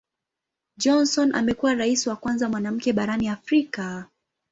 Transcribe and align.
Johnson 0.77 1.35
amekuwa 1.35 1.73
Rais 1.75 2.07
wa 2.07 2.15
kwanza 2.15 2.49
mwanamke 2.49 2.93
barani 2.93 3.27
Afrika. 3.29 4.07